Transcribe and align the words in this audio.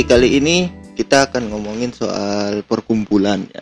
Oke, 0.00 0.16
kali 0.16 0.40
ini 0.40 0.72
kita 0.96 1.28
akan 1.28 1.52
ngomongin 1.52 1.92
soal 1.92 2.64
perkumpulan 2.64 3.44
ya. 3.52 3.60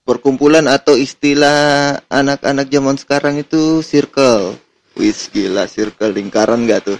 Perkumpulan 0.00 0.64
atau 0.64 0.96
istilah 0.96 2.00
anak-anak 2.08 2.72
zaman 2.72 2.96
sekarang 2.96 3.36
itu 3.36 3.84
circle. 3.84 4.56
Wis 4.96 5.28
gila, 5.28 5.68
circle 5.68 6.16
lingkaran 6.16 6.64
gak 6.64 6.88
tuh? 6.88 6.96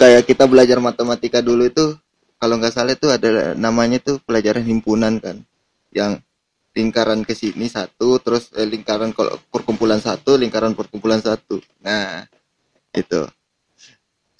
Kayak 0.00 0.32
kita 0.32 0.48
belajar 0.48 0.80
matematika 0.80 1.44
dulu 1.44 1.68
itu 1.68 1.92
kalau 2.40 2.56
nggak 2.56 2.72
salah 2.72 2.96
itu 2.96 3.12
ada 3.12 3.52
namanya 3.52 4.00
tuh 4.00 4.16
pelajaran 4.24 4.64
himpunan 4.64 5.20
kan. 5.20 5.44
Yang 5.92 6.24
lingkaran 6.72 7.20
ke 7.20 7.36
sini 7.36 7.68
satu, 7.68 8.16
terus 8.24 8.48
eh, 8.56 8.64
lingkaran 8.64 9.12
kalau 9.12 9.36
perkumpulan 9.52 10.00
satu, 10.00 10.40
lingkaran 10.40 10.72
perkumpulan 10.72 11.20
satu. 11.20 11.60
Nah, 11.84 12.24
itu. 12.96 13.28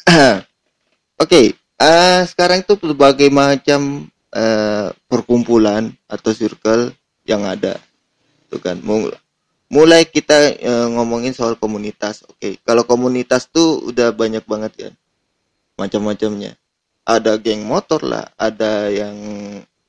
Oke, 1.21 1.53
uh, 1.81 2.21
sekarang 2.27 2.65
itu 2.65 2.75
berbagai 2.77 3.29
macam 3.33 4.11
uh, 4.33 4.93
perkumpulan 5.09 5.93
atau 6.09 6.31
circle 6.33 6.93
yang 7.25 7.45
ada, 7.45 7.81
tuh 8.53 8.61
kan. 8.61 8.79
Mulai 9.67 10.07
kita 10.07 10.55
uh, 10.63 10.89
ngomongin 10.95 11.35
soal 11.35 11.59
komunitas. 11.59 12.23
Oke, 12.31 12.39
okay. 12.39 12.53
kalau 12.63 12.87
komunitas 12.87 13.51
tuh 13.51 13.83
udah 13.91 14.15
banyak 14.15 14.47
banget 14.47 14.73
kan, 14.79 14.93
macam-macamnya. 15.75 16.55
Ada 17.07 17.39
geng 17.39 17.67
motor 17.67 18.03
lah, 18.03 18.27
ada 18.35 18.91
yang 18.91 19.17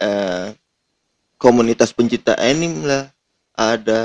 uh, 0.02 0.54
komunitas 1.38 1.94
pencinta 1.94 2.34
anime 2.38 2.86
lah, 2.86 3.10
ada 3.58 4.02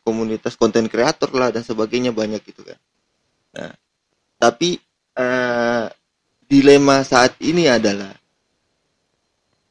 komunitas 0.00 0.56
konten 0.56 0.88
kreator 0.88 1.28
lah 1.36 1.52
dan 1.52 1.60
sebagainya 1.60 2.12
banyak 2.12 2.40
gitu 2.44 2.64
kan. 2.64 2.78
Nah, 3.52 3.72
tapi 4.40 4.80
uh, 5.16 5.88
dilema 6.48 7.02
saat 7.02 7.36
ini 7.40 7.68
adalah 7.68 8.12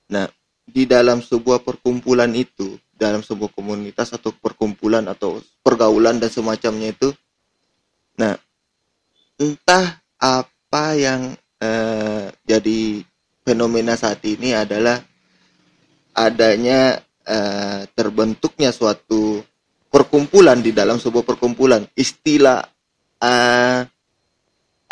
nah 0.09 0.27
di 0.63 0.83
dalam 0.89 1.21
sebuah 1.21 1.61
perkumpulan 1.61 2.31
itu 2.33 2.77
dalam 2.93 3.21
sebuah 3.25 3.51
komunitas 3.51 4.13
atau 4.13 4.31
perkumpulan 4.31 5.05
atau 5.09 5.41
pergaulan 5.61 6.21
dan 6.21 6.29
semacamnya 6.29 6.93
itu 6.93 7.09
nah 8.17 8.37
entah 9.41 9.99
apa 10.21 10.85
yang 10.95 11.35
eh, 11.59 12.31
jadi 12.47 13.03
fenomena 13.43 13.99
saat 13.99 14.23
ini 14.23 14.55
adalah 14.55 15.03
adanya 16.15 17.01
eh, 17.25 17.81
terbentuknya 17.91 18.71
suatu 18.71 19.43
perkumpulan 19.89 20.63
di 20.63 20.71
dalam 20.71 20.97
sebuah 20.97 21.25
perkumpulan. 21.27 21.83
Istilah 21.93 22.63
eh, 23.19 23.79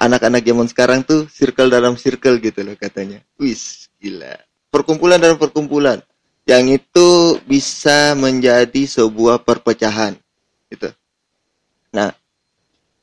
anak-anak 0.01 0.41
zaman 0.41 0.65
sekarang 0.65 0.99
tuh 1.05 1.29
circle 1.29 1.69
dalam 1.69 1.93
circle 1.93 2.41
gitu 2.41 2.65
loh 2.65 2.73
katanya. 2.73 3.21
Wis, 3.37 3.85
gila. 4.01 4.33
Perkumpulan 4.73 5.21
dalam 5.21 5.37
perkumpulan. 5.37 6.01
Yang 6.49 6.81
itu 6.81 7.37
bisa 7.45 8.17
menjadi 8.17 8.81
sebuah 8.89 9.45
perpecahan. 9.45 10.17
Gitu. 10.73 10.89
Nah, 11.93 12.09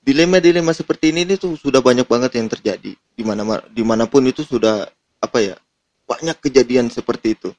dilema-dilema 0.02 0.74
seperti 0.74 1.14
ini, 1.14 1.38
tuh 1.38 1.54
sudah 1.54 1.78
banyak 1.78 2.02
banget 2.02 2.34
yang 2.34 2.50
terjadi. 2.50 2.98
Di 2.98 3.22
mana, 3.22 3.62
di 3.70 3.86
mana 3.86 4.10
pun 4.10 4.26
itu 4.26 4.42
sudah, 4.42 4.90
apa 5.22 5.38
ya, 5.38 5.54
banyak 6.02 6.34
kejadian 6.42 6.90
seperti 6.90 7.38
itu. 7.38 7.54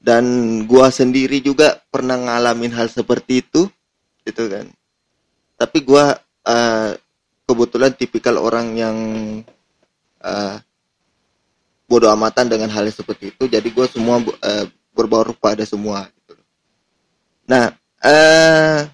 Dan 0.00 0.24
gua 0.64 0.88
sendiri 0.88 1.44
juga 1.44 1.84
pernah 1.92 2.16
ngalamin 2.16 2.72
hal 2.72 2.88
seperti 2.88 3.44
itu, 3.44 3.68
gitu 4.24 4.42
kan. 4.48 4.72
Tapi 5.60 5.78
gua 5.84 6.16
uh, 6.48 6.96
kebetulan 7.44 7.92
tipikal 7.92 8.40
orang 8.40 8.76
yang 8.76 8.96
uh, 10.24 10.56
bodoh 11.84 12.08
amatan 12.12 12.48
dengan 12.48 12.72
hal 12.72 12.88
yang 12.88 12.96
seperti 12.96 13.32
itu. 13.36 13.44
Jadi 13.48 13.68
gue 13.68 13.86
semua 13.88 14.20
uh, 14.20 14.64
berbaur 14.96 15.36
pada 15.36 15.66
semua 15.66 16.06
gitu. 16.08 16.38
nah 17.44 17.74
uh, 18.00 18.88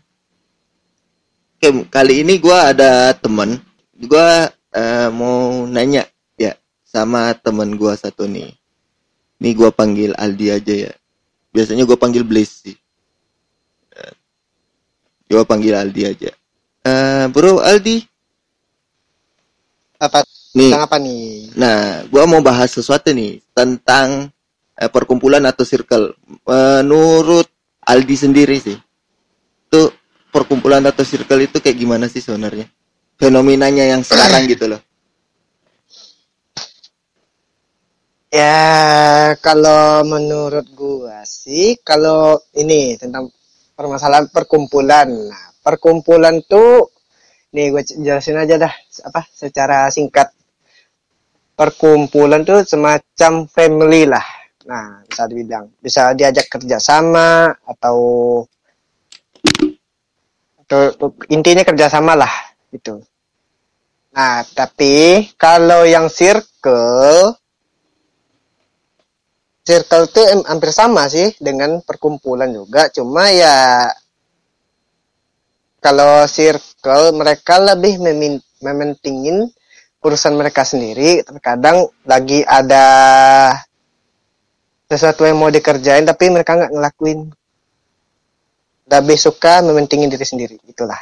kali 1.91 2.27
ini 2.27 2.43
gue 2.43 2.59
ada 2.59 3.15
temen. 3.15 3.63
Gue 3.95 4.29
uh, 4.51 5.09
mau 5.13 5.69
nanya 5.71 6.09
ya 6.35 6.57
sama 6.83 7.31
temen 7.39 7.79
gue 7.79 7.93
satu 7.95 8.27
nih. 8.27 8.51
Ini 9.41 9.51
gue 9.57 9.71
panggil 9.73 10.13
Aldi 10.19 10.47
aja 10.53 10.75
ya. 10.91 10.93
Biasanya 11.55 11.89
gue 11.89 11.97
panggil 11.97 12.27
Blaze 12.27 12.55
sih. 12.69 12.77
Gue 15.31 15.47
panggil 15.47 15.79
Aldi 15.79 16.03
aja. 16.11 16.31
Uh, 16.83 17.31
bro 17.31 17.63
Aldi 17.63 18.10
apa? 20.01 20.25
Nih. 20.57 20.73
Tentang 20.73 20.85
apa 20.89 20.97
nih? 20.99 21.55
Nah 21.55 21.79
gua 22.11 22.25
mau 22.27 22.43
bahas 22.43 22.73
sesuatu 22.73 23.15
nih 23.15 23.39
tentang 23.55 24.33
eh, 24.75 24.91
perkumpulan 24.91 25.45
atau 25.47 25.63
circle. 25.63 26.17
Menurut 26.49 27.47
Aldi 27.87 28.17
sendiri 28.17 28.57
sih 28.59 28.77
tuh 29.71 29.95
perkumpulan 30.35 30.83
atau 30.83 31.07
circle 31.07 31.47
itu 31.47 31.63
kayak 31.63 31.79
gimana 31.79 32.11
sih 32.11 32.19
sebenarnya? 32.19 32.67
Fenomenanya 33.21 33.85
yang 33.87 34.03
sekarang 34.03 34.49
gitu 34.51 34.67
loh. 34.67 34.81
Ya 38.31 39.35
kalau 39.43 40.07
menurut 40.07 40.67
gua 40.75 41.23
sih 41.27 41.79
kalau 41.83 42.39
ini 42.55 42.95
tentang 42.99 43.31
permasalahan 43.75 44.31
perkumpulan. 44.31 45.11
Nah 45.11 45.51
perkumpulan 45.63 46.43
tuh 46.47 46.91
nih 47.51 47.67
gue 47.75 47.83
jelasin 48.03 48.39
aja 48.39 48.55
dah 48.57 48.73
apa 49.07 49.27
secara 49.31 49.91
singkat. 49.91 50.31
Perkumpulan 51.55 52.41
tuh 52.47 52.65
semacam 52.65 53.33
family 53.51 54.09
lah. 54.09 54.25
Nah 54.65 55.03
bisa 55.05 55.23
dibilang 55.27 55.67
bisa 55.83 56.15
diajak 56.17 56.47
kerja 56.49 56.79
sama 56.81 57.53
atau 57.67 57.99
atau 60.63 60.81
intinya 61.33 61.67
kerjasama 61.67 62.15
lah 62.15 62.31
itu 62.71 63.03
nah 64.11 64.43
tapi 64.55 65.27
kalau 65.35 65.83
yang 65.87 66.07
circle 66.11 67.35
circle 69.71 70.11
tuh 70.11 70.27
hampir 70.51 70.75
sama 70.75 71.07
sih 71.07 71.31
dengan 71.39 71.79
perkumpulan 71.85 72.51
juga. 72.51 72.91
Cuma 72.91 73.31
ya 73.31 73.87
kalau 75.81 76.29
circle 76.29 77.17
mereka 77.17 77.59
lebih 77.59 77.99
mementingin 78.61 79.49
urusan 80.01 80.37
mereka 80.37 80.63
sendiri. 80.63 81.25
Terkadang 81.25 81.89
lagi 82.05 82.45
ada 82.45 82.87
sesuatu 84.87 85.25
yang 85.25 85.41
mau 85.41 85.49
dikerjain 85.51 86.05
tapi 86.05 86.29
mereka 86.29 86.57
nggak 86.57 86.73
ngelakuin. 86.73 87.21
Lebih 88.91 89.19
suka 89.19 89.63
mementingin 89.65 90.11
diri 90.11 90.27
sendiri 90.27 90.57
itulah 90.67 90.99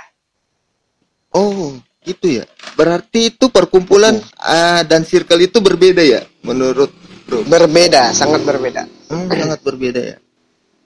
oh 1.39 1.77
gitu 2.03 2.41
ya. 2.41 2.45
Berarti 2.79 3.35
itu 3.35 3.51
perkumpulan 3.51 4.17
uh, 4.39 4.83
dan 4.87 5.05
circle 5.05 5.43
itu 5.45 5.59
berbeda 5.61 6.01
ya 6.01 6.23
menurut 6.47 6.91
bro? 7.27 7.45
Berbeda 7.45 8.15
sangat 8.15 8.47
berbeda. 8.47 8.83
Hmm, 9.11 9.29
sangat 9.29 9.61
berbeda 9.61 10.01
ya. 10.01 10.17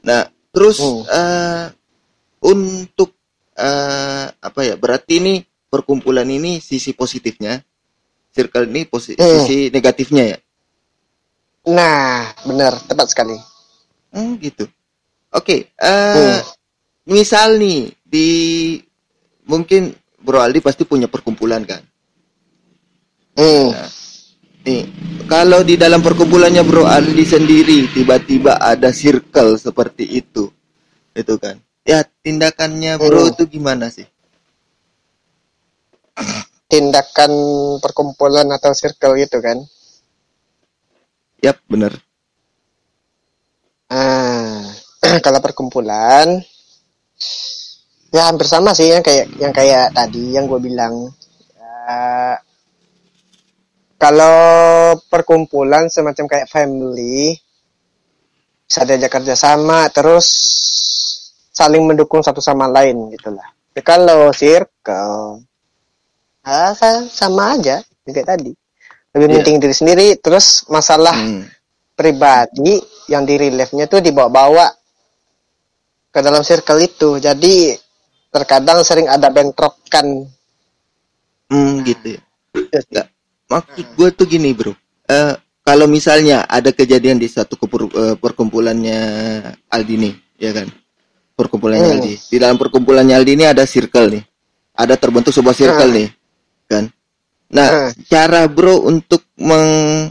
Nah 0.02 0.26
terus 0.50 0.82
hmm. 0.82 1.02
uh, 1.06 1.66
untuk 2.42 3.14
uh, 3.58 4.26
apa 4.30 4.60
ya 4.64 4.74
berarti 4.78 5.18
ini 5.20 5.34
perkumpulan 5.68 6.28
ini 6.28 6.60
sisi 6.62 6.92
positifnya? 6.92 7.60
Circle 8.32 8.68
ini 8.72 8.88
posi 8.88 9.12
hmm. 9.12 9.22
sisi 9.44 9.68
negatifnya 9.68 10.24
ya? 10.36 10.38
Nah 11.72 12.32
benar. 12.48 12.80
Tepat 12.88 13.12
sekali. 13.12 13.36
Hmm, 14.12 14.36
gitu. 14.40 14.64
Oke 15.32 15.32
okay, 15.32 15.60
uh, 15.80 15.88
eh, 15.88 16.40
hmm. 16.40 16.42
misal 17.08 17.56
nih 17.56 17.88
di 18.04 18.28
mungkin 19.48 19.96
Bro 20.20 20.44
Aldi 20.44 20.60
pasti 20.60 20.84
punya 20.84 21.08
perkumpulan 21.08 21.64
kan? 21.64 21.80
Hmm. 23.32 23.72
nah, 23.72 23.88
nih 24.68 24.84
kalau 25.24 25.64
di 25.64 25.80
dalam 25.80 26.04
perkumpulannya 26.04 26.60
Bro 26.68 26.84
Aldi 26.84 27.24
sendiri 27.24 27.88
tiba-tiba 27.88 28.60
ada 28.60 28.92
circle 28.92 29.56
seperti 29.56 30.04
itu 30.20 30.52
itu 31.16 31.34
kan 31.40 31.56
ya 31.82 32.06
tindakannya 32.22 32.98
bro 32.98 33.26
hmm. 33.26 33.32
itu 33.34 33.42
gimana 33.50 33.90
sih? 33.90 34.06
Tindakan 36.70 37.32
perkumpulan 37.82 38.48
atau 38.48 38.72
circle 38.72 39.18
gitu 39.20 39.42
kan? 39.42 39.60
Yap 41.42 41.58
bener. 41.68 41.92
Ah 43.92 44.62
kalau 45.26 45.42
perkumpulan 45.42 46.40
ya 48.12 48.28
hampir 48.28 48.46
sama 48.46 48.72
sih 48.72 48.92
yang 48.92 49.02
kayak 49.04 49.26
yang 49.36 49.52
kayak 49.52 49.90
tadi 49.92 50.36
yang 50.36 50.46
gue 50.46 50.60
bilang. 50.62 51.10
Uh, 51.58 52.36
kalau 54.02 54.98
perkumpulan 55.06 55.86
semacam 55.86 56.26
kayak 56.26 56.50
family 56.50 57.38
bisa 58.66 58.82
diajak 58.82 59.14
kerja 59.14 59.38
sama 59.38 59.86
terus 59.94 60.26
saling 61.52 61.84
mendukung 61.84 62.24
satu 62.24 62.40
sama 62.40 62.66
lain 62.66 63.12
gitulah. 63.12 63.46
Ya, 63.76 63.80
kalau 63.84 64.32
circle 64.32 65.44
ah, 66.42 66.72
sama 67.08 67.56
aja 67.56 67.84
kayak 68.08 68.26
tadi 68.26 68.52
lebih 69.12 69.26
yeah. 69.28 69.36
penting 69.40 69.56
diri 69.60 69.74
sendiri 69.76 70.06
terus 70.18 70.64
masalah 70.72 71.12
hmm. 71.12 71.44
pribadi 71.92 72.80
yang 73.12 73.28
di 73.28 73.36
reliefnya 73.36 73.84
tuh 73.84 74.00
dibawa-bawa 74.00 74.72
ke 76.12 76.20
dalam 76.20 76.44
circle 76.44 76.80
itu. 76.80 77.20
Jadi 77.20 77.72
terkadang 78.32 78.84
sering 78.84 79.08
ada 79.08 79.28
bentrokan. 79.28 80.28
Hmm, 81.52 81.84
gitu 81.84 82.16
ya. 82.16 82.20
Enggak. 82.56 83.06
Maksud 83.48 83.86
gue 83.96 84.08
tuh 84.16 84.26
gini, 84.28 84.56
Bro. 84.56 84.72
Eh 85.08 85.36
kalau 85.62 85.84
misalnya 85.84 86.48
ada 86.48 86.72
kejadian 86.72 87.20
di 87.20 87.28
satu 87.28 87.54
uh, 87.60 88.16
perkumpulannya 88.16 89.00
Aldi 89.68 89.94
nih, 90.00 90.14
ya 90.40 90.50
kan? 90.56 90.68
Perkumpulannya 91.32 91.88
hmm. 91.88 91.94
Aldi. 91.98 92.14
Di 92.28 92.36
dalam 92.38 92.56
perkumpulannya 92.60 93.14
Aldi 93.16 93.32
ini 93.34 93.44
ada 93.48 93.64
circle 93.64 94.18
nih. 94.18 94.24
Ada 94.72 94.94
terbentuk 94.96 95.32
sebuah 95.32 95.52
circle 95.52 95.90
hmm. 95.90 95.96
nih, 95.96 96.08
kan? 96.68 96.84
Nah, 97.52 97.68
hmm. 97.68 97.90
cara 98.08 98.48
Bro 98.48 98.88
untuk 98.88 99.28
meng 99.36 100.08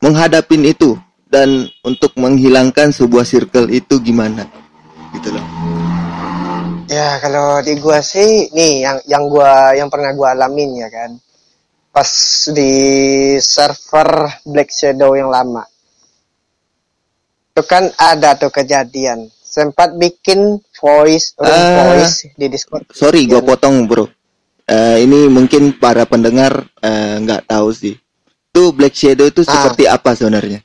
menghadapin 0.00 0.64
itu 0.66 0.96
dan 1.30 1.68
untuk 1.86 2.16
menghilangkan 2.18 2.90
sebuah 2.90 3.22
circle 3.22 3.70
itu 3.70 4.02
gimana? 4.02 4.48
Gitu 5.14 5.30
loh. 5.30 5.46
Ya, 6.90 7.22
kalau 7.22 7.62
di 7.62 7.78
gua 7.78 8.02
sih 8.02 8.50
nih 8.50 8.82
yang 8.82 8.98
yang 9.06 9.24
gua 9.30 9.78
yang 9.78 9.86
pernah 9.86 10.10
gua 10.10 10.34
alamin 10.34 10.82
ya 10.82 10.90
kan 10.90 11.14
pas 11.90 12.10
di 12.54 12.72
server 13.42 14.38
Black 14.46 14.70
Shadow 14.70 15.18
yang 15.18 15.26
lama 15.26 15.66
itu 17.50 17.62
kan 17.66 17.90
ada 17.98 18.38
tuh 18.38 18.54
kejadian 18.54 19.26
sempat 19.50 19.98
bikin 19.98 20.62
voice 20.78 21.34
room 21.34 21.50
uh, 21.50 21.98
voice 21.98 22.30
di 22.38 22.46
Discord. 22.46 22.86
Sorry 22.94 23.26
gue 23.26 23.42
potong 23.42 23.90
bro. 23.90 24.06
Uh, 24.70 24.96
ini 25.02 25.26
mungkin 25.26 25.74
para 25.82 26.06
pendengar 26.06 26.70
eh, 26.78 27.18
nggak 27.18 27.42
uh, 27.42 27.46
tahu 27.50 27.74
sih. 27.74 27.98
Tuh 28.54 28.70
Black 28.70 28.94
Shadow 28.94 29.26
itu 29.26 29.42
ah. 29.42 29.50
seperti 29.50 29.90
apa 29.90 30.14
sebenarnya? 30.14 30.62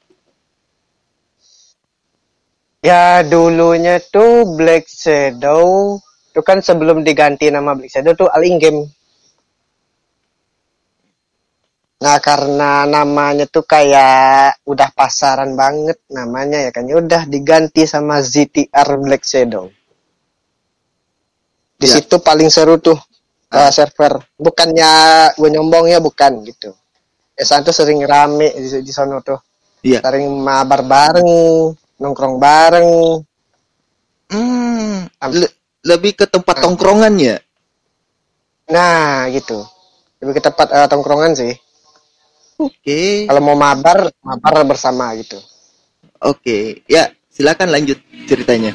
Ya 2.85 3.25
dulunya 3.25 3.97
tuh 4.13 4.45
Black 4.53 4.85
Shadow 4.85 5.97
itu 6.29 6.41
kan 6.45 6.61
sebelum 6.61 7.01
diganti 7.01 7.49
nama 7.49 7.73
Black 7.73 7.89
Shadow 7.89 8.13
tuh 8.13 8.29
All 8.29 8.45
In 8.45 8.61
Game 8.61 8.85
Nah 11.95 12.19
karena 12.19 12.83
namanya 12.83 13.47
tuh 13.47 13.63
kayak 13.63 14.59
udah 14.67 14.91
pasaran 14.91 15.55
banget 15.55 15.95
namanya 16.11 16.59
ya 16.59 16.71
kan, 16.75 16.83
ya 16.83 16.99
udah 16.99 17.23
diganti 17.23 17.87
sama 17.87 18.19
ZTR 18.19 18.89
Black 18.99 19.23
Shadow. 19.23 19.71
Di 21.75 21.87
ya. 21.87 21.99
situ 21.99 22.19
paling 22.19 22.51
seru 22.51 22.79
tuh 22.79 22.99
ah. 23.51 23.67
uh, 23.67 23.71
server. 23.71 24.19
Bukannya 24.35 24.91
gue 25.39 25.49
nyombong 25.55 25.91
ya 25.91 26.03
bukan 26.03 26.43
gitu. 26.43 26.75
Esan 27.35 27.63
tuh 27.67 27.75
sering 27.75 28.03
rame 28.03 28.51
di, 28.55 28.67
di 28.83 28.91
sono 28.91 29.19
tuh. 29.19 29.39
Iya. 29.83 29.99
Sering 30.03 30.27
mabar 30.39 30.83
bareng, 30.83 31.31
nongkrong 31.99 32.35
bareng. 32.39 32.89
Hmm, 34.25 35.05
le 35.31 35.47
lebih 35.85 36.17
ke 36.17 36.25
tempat 36.25 36.59
nah. 36.59 36.63
tongkrongan 36.65 37.13
ya? 37.21 37.37
Nah, 38.73 39.29
gitu. 39.29 39.61
Lebih 40.23 40.41
ke 40.41 40.43
tempat 40.43 40.67
uh, 40.73 40.87
tongkrongan 40.89 41.37
sih. 41.37 41.53
Oke. 42.55 42.79
Okay. 42.79 43.09
Kalau 43.27 43.41
mau 43.43 43.57
mabar, 43.59 44.07
mabar 44.23 44.63
bersama 44.63 45.11
gitu. 45.19 45.35
Oke, 46.23 46.39
okay. 46.39 46.63
ya 46.87 47.11
silakan 47.27 47.75
lanjut 47.75 47.99
ceritanya. 48.23 48.71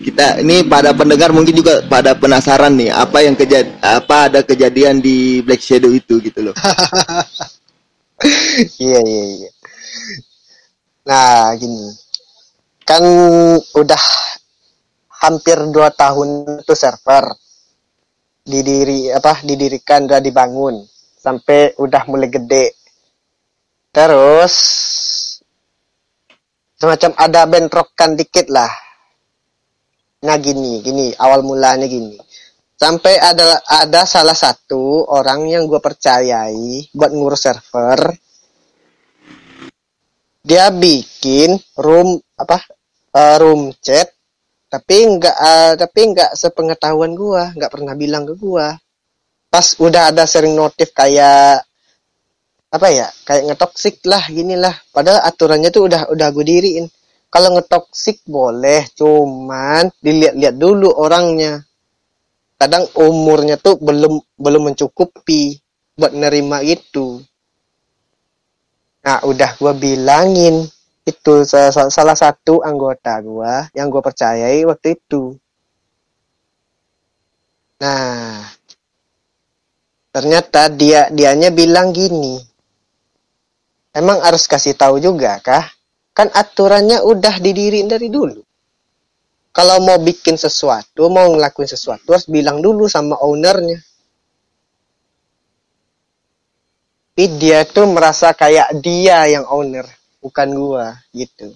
Kita 0.00 0.42
ini 0.42 0.66
pada 0.66 0.90
pendengar 0.96 1.30
mungkin 1.30 1.54
juga 1.54 1.84
pada 1.86 2.16
penasaran 2.16 2.74
nih 2.74 2.90
apa 2.90 3.22
yang 3.22 3.36
kejad 3.36 3.68
apa 3.84 4.32
ada 4.32 4.40
kejadian 4.42 4.98
di 4.98 5.44
Black 5.44 5.62
Shadow 5.62 5.92
itu 5.94 6.18
gitu 6.18 6.50
loh. 6.50 6.56
iya 8.82 8.98
iya 8.98 9.24
iya. 9.38 9.50
Nah 11.06 11.54
gini, 11.54 11.94
kan 12.82 13.04
udah 13.76 14.02
hampir 15.20 15.60
dua 15.70 15.92
tahun 15.94 16.64
itu 16.64 16.74
server 16.74 17.30
didiri 18.40 19.12
apa 19.12 19.44
didirikan 19.44 20.08
udah 20.08 20.18
dibangun 20.18 20.80
sampai 21.20 21.76
udah 21.76 22.08
mulai 22.08 22.32
gede 22.32 22.79
Terus 23.90 24.54
semacam 26.78 27.10
ada 27.18 27.42
bentrokan 27.50 28.14
dikit 28.14 28.46
lah. 28.48 28.70
Nah 30.24 30.36
gini, 30.38 30.78
gini 30.80 31.10
awal 31.18 31.42
mulanya 31.42 31.90
gini. 31.90 32.14
Sampai 32.80 33.20
ada 33.20 33.60
ada 33.66 34.08
salah 34.08 34.32
satu 34.32 35.04
orang 35.10 35.50
yang 35.50 35.68
gue 35.68 35.82
percayai 35.82 36.88
buat 36.94 37.12
ngurus 37.12 37.44
server. 37.44 38.00
Dia 40.40 40.72
bikin 40.72 41.58
room 41.76 42.16
apa 42.40 42.64
uh, 43.12 43.36
room 43.36 43.76
chat 43.84 44.08
tapi 44.70 45.02
enggak 45.02 45.34
uh, 45.34 45.74
tapi 45.74 46.14
enggak 46.14 46.30
sepengetahuan 46.38 47.12
gua, 47.18 47.50
enggak 47.50 47.74
pernah 47.74 47.98
bilang 47.98 48.22
ke 48.22 48.38
gua. 48.38 48.78
Pas 49.50 49.66
udah 49.82 50.14
ada 50.14 50.24
sering 50.30 50.54
notif 50.54 50.94
kayak 50.94 51.66
apa 52.70 52.86
ya 52.94 53.06
kayak 53.26 53.50
ngetoksik 53.50 53.98
lah 54.06 54.22
gini 54.30 54.54
lah 54.54 54.74
padahal 54.94 55.26
aturannya 55.26 55.74
tuh 55.74 55.90
udah 55.90 56.10
udah 56.14 56.28
gue 56.30 56.44
diriin. 56.46 56.86
Kalau 57.30 57.54
ngetoksik 57.54 58.26
boleh 58.26 58.90
cuman 58.98 59.86
dilihat-lihat 60.02 60.54
dulu 60.58 60.90
orangnya. 60.90 61.62
Kadang 62.58 62.90
umurnya 62.98 63.54
tuh 63.58 63.78
belum 63.78 64.18
belum 64.38 64.62
mencukupi 64.74 65.58
buat 66.00 66.16
nerima 66.16 66.64
itu 66.64 67.20
nah 69.00 69.24
udah 69.24 69.56
gue 69.56 69.72
bilangin 69.80 70.68
itu 71.08 71.34
salah, 71.48 72.16
satu 72.16 72.60
anggota 72.60 73.16
gue 73.24 73.72
yang 73.72 73.88
gue 73.88 74.02
percayai 74.04 74.60
waktu 74.68 75.00
itu. 75.00 75.34
Nah 77.80 78.44
ternyata 80.12 80.68
dia 80.68 81.08
dianya 81.08 81.48
bilang 81.48 81.96
gini 81.96 82.49
Emang 83.90 84.22
harus 84.22 84.46
kasih 84.46 84.78
tahu 84.78 85.02
juga 85.02 85.42
kah? 85.42 85.66
Kan 86.14 86.30
aturannya 86.30 87.02
udah 87.02 87.42
didiriin 87.42 87.90
dari 87.90 88.06
dulu. 88.06 88.38
Kalau 89.50 89.82
mau 89.82 89.98
bikin 89.98 90.38
sesuatu, 90.38 91.10
mau 91.10 91.26
ngelakuin 91.26 91.66
sesuatu 91.66 92.14
harus 92.14 92.30
bilang 92.30 92.62
dulu 92.62 92.86
sama 92.86 93.18
ownernya. 93.18 93.82
Tapi 97.10 97.36
dia 97.36 97.68
tuh 97.68 97.84
merasa 97.90 98.32
kayak 98.32 98.80
dia 98.80 99.28
yang 99.28 99.44
owner, 99.44 99.84
bukan 100.24 100.48
gua 100.56 100.96
gitu. 101.12 101.52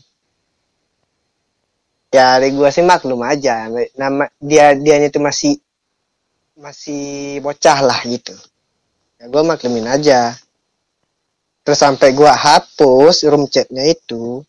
Ya, 2.13 2.37
dari 2.37 2.53
gua 2.53 2.69
sih 2.69 2.85
maklum 2.85 3.25
aja. 3.25 3.73
Nama 3.97 4.29
dia 4.37 4.77
dianya 4.77 5.09
tuh 5.09 5.25
masih 5.25 5.57
masih 6.59 7.41
bocah 7.41 7.81
lah 7.81 7.97
gitu. 8.05 8.37
Ya 9.17 9.31
gua 9.33 9.41
maklumin 9.41 9.89
aja 9.89 10.37
terus 11.65 11.81
sampai 11.81 12.13
gua 12.13 12.37
hapus 12.37 13.25
room 13.27 13.49
chatnya 13.49 13.89
itu 13.89 14.45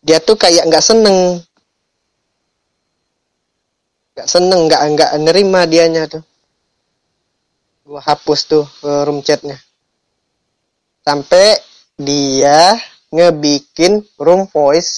dia 0.00 0.16
tuh 0.20 0.36
kayak 0.36 0.64
nggak 0.64 0.84
seneng. 0.84 1.44
Nggak 4.16 4.28
seneng 4.28 4.60
nggak 4.68 4.82
nggak 4.96 5.10
nerima 5.20 5.60
dianya 5.68 6.08
tuh. 6.08 6.24
Gua 7.84 8.00
hapus 8.00 8.40
tuh 8.48 8.64
room 8.80 9.20
chatnya. 9.20 9.60
Sampai 11.04 11.60
dia 12.00 12.80
ngebikin 13.12 14.00
room 14.16 14.48
voice 14.48 14.92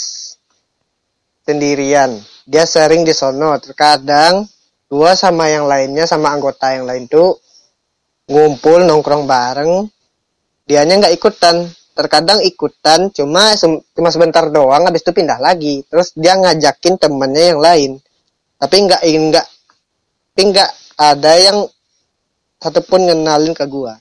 sendirian. 1.43 2.15
Dia 2.47 2.63
sering 2.63 3.03
di 3.03 3.11
sono. 3.11 3.59
Terkadang 3.59 4.47
gua 4.87 5.19
sama 5.19 5.51
yang 5.51 5.67
lainnya 5.67 6.07
sama 6.07 6.31
anggota 6.31 6.71
yang 6.79 6.87
lain 6.87 7.11
tuh 7.11 7.43
ngumpul 8.31 8.87
nongkrong 8.87 9.27
bareng 9.27 9.91
dianya 10.73 11.05
nggak 11.05 11.15
ikutan. 11.21 11.69
Terkadang 11.93 12.41
ikutan 12.41 13.13
cuma 13.13 13.53
cuma 13.93 14.09
sebentar 14.09 14.49
doang 14.49 14.89
habis 14.89 15.05
itu 15.05 15.13
pindah 15.13 15.37
lagi. 15.37 15.85
Terus 15.85 16.17
dia 16.17 16.41
ngajakin 16.41 16.97
temennya 16.97 17.53
yang 17.53 17.61
lain. 17.61 17.93
Tapi 18.57 18.77
nggak 18.89 19.03
nggak 19.05 19.47
tapi 20.33 20.43
nggak 20.49 20.71
ada 20.97 21.33
yang 21.37 21.59
satupun 22.57 23.05
ngenalin 23.05 23.53
ke 23.53 23.69
gua. 23.69 24.01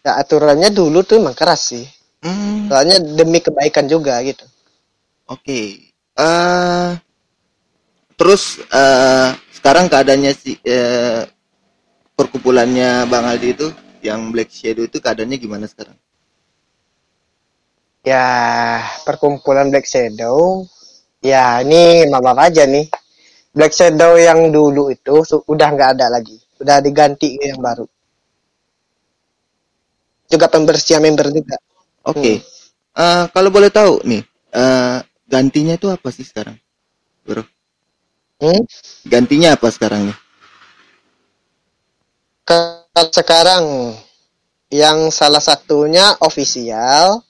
Ya 0.00 0.16
aturannya 0.16 0.72
dulu 0.72 1.04
tuh 1.04 1.20
emang 1.20 1.36
keras 1.36 1.76
sih. 1.76 1.84
Hmm. 2.22 2.70
soalnya 2.70 3.02
demi 3.02 3.42
kebaikan 3.42 3.90
juga 3.90 4.22
gitu. 4.22 4.46
Oke. 5.26 5.42
Okay. 5.42 5.66
uh, 6.22 6.22
eh, 6.22 6.90
terus 8.14 8.62
uh, 8.70 9.34
sekarang 9.50 9.90
keadaannya 9.90 10.30
si 10.30 10.54
uh, 10.54 11.26
perkumpulannya 12.22 13.10
Bang 13.10 13.26
Aldi 13.26 13.48
itu 13.50 13.68
yang 13.98 14.30
Black 14.30 14.54
Shadow 14.54 14.86
itu 14.86 15.02
keadaannya 15.02 15.42
gimana 15.42 15.66
sekarang? 15.66 15.98
Ya, 18.06 18.78
perkumpulan 19.02 19.70
Black 19.74 19.90
Shadow 19.90 20.62
ya 21.18 21.62
ini 21.66 22.06
maaf 22.06 22.38
aja 22.38 22.62
nih. 22.62 22.86
Black 23.50 23.74
Shadow 23.74 24.14
yang 24.14 24.54
dulu 24.54 24.94
itu 24.94 25.22
udah 25.50 25.68
nggak 25.74 25.90
ada 25.98 26.06
lagi. 26.14 26.38
Udah 26.62 26.78
diganti 26.78 27.34
yang 27.42 27.58
baru. 27.58 27.86
juga 30.32 30.48
pembersihan 30.48 31.04
member 31.04 31.28
juga. 31.28 31.60
Oke. 32.08 32.40
Eh, 32.96 33.24
kalau 33.36 33.52
boleh 33.52 33.68
tahu 33.68 34.00
nih, 34.08 34.24
eh, 34.56 34.98
gantinya 35.28 35.76
itu 35.76 35.92
apa 35.92 36.08
sih 36.08 36.24
sekarang, 36.24 36.56
bro? 37.20 37.44
Hmm? 38.40 38.64
Gantinya 39.04 39.52
apa 39.52 39.68
sekarang 39.68 40.08
nih? 40.08 40.16
Sekarang 43.12 43.96
yang 44.72 45.08
salah 45.12 45.40
satunya 45.40 46.16
official 46.20 47.20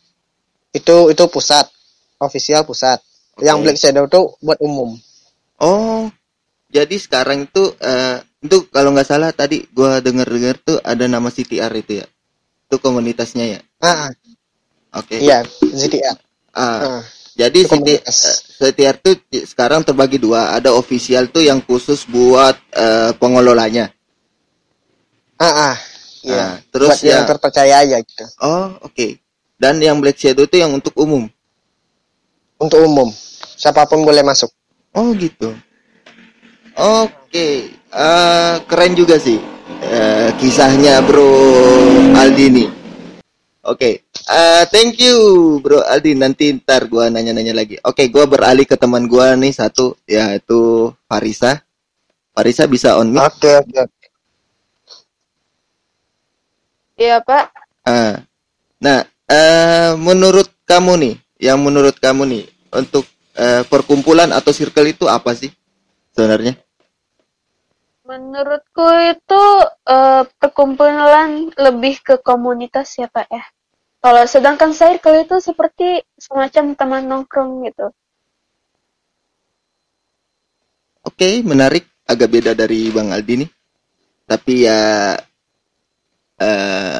itu 0.72 0.96
itu 1.12 1.24
pusat, 1.30 1.66
official 2.18 2.62
pusat. 2.66 2.98
Oke. 3.36 3.46
Yang 3.46 3.56
Black 3.62 3.78
Shadow 3.78 4.04
tuh 4.10 4.24
buat 4.42 4.58
umum. 4.62 4.96
Oh, 5.62 6.10
jadi 6.68 6.96
sekarang 6.98 7.46
itu 7.46 7.74
eh 7.80 8.18
itu 8.42 8.66
kalau 8.74 8.90
nggak 8.90 9.06
salah 9.06 9.30
tadi 9.30 9.62
gua 9.70 10.02
denger-dengar 10.02 10.58
tuh 10.62 10.78
ada 10.82 11.06
nama 11.06 11.30
CTR 11.30 11.72
itu 11.78 12.02
ya. 12.02 12.06
Itu 12.66 12.80
komunitasnya 12.82 13.44
ya. 13.58 13.60
Ah, 13.82 14.08
ah, 14.08 14.10
Oke. 14.98 15.20
iya, 15.20 15.44
ZTR. 15.72 16.16
Ah, 16.52 17.00
Ah, 17.00 17.02
jadi 17.36 17.64
itu 17.64 17.68
CT, 17.68 17.88
komunitas. 18.02 18.18
eh, 18.24 18.38
CTR 18.60 18.96
tuh 19.00 19.14
sekarang 19.46 19.84
terbagi 19.86 20.18
dua. 20.20 20.52
Ada 20.56 20.72
official 20.74 21.28
tuh 21.30 21.44
yang 21.44 21.60
khusus 21.64 22.04
buat 22.08 22.56
eh, 22.74 23.12
pengelolanya. 23.16 23.88
Ah, 25.42 25.74
ah, 25.74 25.76
iya. 26.22 26.38
Ah, 26.38 26.54
terus 26.70 26.94
buat 26.94 27.02
yang 27.02 27.22
ya- 27.26 27.28
terpercaya 27.28 27.74
aja 27.82 27.96
gitu. 27.98 28.24
Oh, 28.38 28.78
oke. 28.86 29.18
Dan 29.58 29.82
yang 29.82 29.98
Black 29.98 30.18
Shadow 30.18 30.46
itu 30.46 30.58
yang 30.62 30.70
untuk 30.70 30.94
umum. 30.94 31.26
Untuk 32.62 32.78
umum, 32.78 33.10
siapa 33.58 33.82
pun 33.90 34.06
boleh 34.06 34.22
masuk. 34.22 34.50
Oh, 34.94 35.10
gitu. 35.18 35.50
Oke. 36.78 37.74
Eh, 37.92 38.54
keren 38.64 38.96
juga 38.96 39.20
sih 39.20 39.36
eh, 39.84 40.30
kisahnya 40.40 41.04
Bro 41.04 41.28
Aldi 42.16 42.46
nih. 42.48 42.68
Oke. 43.62 44.08
Eh, 44.10 44.64
thank 44.72 44.96
you 44.98 45.16
Bro 45.60 45.84
Aldi. 45.84 46.16
Nanti 46.16 46.50
ntar 46.56 46.88
gua 46.88 47.12
nanya-nanya 47.12 47.52
lagi. 47.52 47.76
Oke, 47.84 48.08
gua 48.08 48.24
beralih 48.26 48.64
ke 48.64 48.74
teman 48.80 49.04
gua 49.06 49.36
nih 49.36 49.52
satu 49.52 49.94
yaitu 50.08 50.90
Farisa. 51.06 51.60
Farisa 52.32 52.64
bisa 52.64 52.96
on 52.96 53.12
mic? 53.12 53.22
Oke, 53.22 53.52
oke. 53.60 53.78
oke. 53.86 54.01
Iya 56.96 57.24
Pak, 57.24 57.44
Ah. 57.82 58.22
Nah, 58.78 59.02
eh, 59.26 59.92
menurut 59.98 60.46
kamu 60.66 60.92
nih, 61.02 61.14
yang 61.42 61.58
menurut 61.58 61.98
kamu 61.98 62.22
nih 62.30 62.44
untuk 62.70 63.06
eh, 63.34 63.66
perkumpulan 63.66 64.30
atau 64.30 64.54
circle 64.54 64.86
itu 64.86 65.10
apa 65.10 65.34
sih 65.34 65.50
sebenarnya? 66.14 66.54
menurutku 68.12 68.88
itu 69.08 69.42
eh, 69.88 70.22
perkumpulan 70.36 71.48
lebih 71.56 72.02
ke 72.04 72.14
komunitas 72.20 73.00
ya 73.00 73.08
Pak 73.08 73.26
ya. 73.32 73.44
Kalau 74.02 74.24
sedangkan 74.26 74.74
circle 74.74 75.22
itu 75.22 75.38
seperti 75.38 76.02
semacam 76.18 76.74
teman 76.74 77.02
nongkrong 77.06 77.62
gitu. 77.70 77.86
Oke, 81.06 81.40
menarik. 81.46 81.86
Agak 82.02 82.34
beda 82.34 82.52
dari 82.58 82.90
Bang 82.90 83.14
Aldi 83.14 83.46
nih. 83.46 83.50
Tapi 84.26 84.66
ya, 84.66 85.14
eh, 86.42 86.98